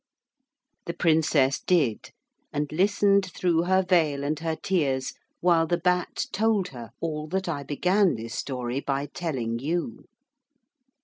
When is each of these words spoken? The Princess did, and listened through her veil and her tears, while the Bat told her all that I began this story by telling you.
The 0.87 0.95
Princess 0.95 1.59
did, 1.59 2.09
and 2.51 2.71
listened 2.71 3.23
through 3.35 3.65
her 3.65 3.83
veil 3.83 4.23
and 4.23 4.39
her 4.39 4.55
tears, 4.55 5.13
while 5.41 5.67
the 5.67 5.77
Bat 5.77 6.25
told 6.31 6.69
her 6.69 6.89
all 6.99 7.27
that 7.27 7.47
I 7.47 7.61
began 7.61 8.15
this 8.15 8.33
story 8.33 8.79
by 8.79 9.05
telling 9.05 9.59
you. 9.59 10.05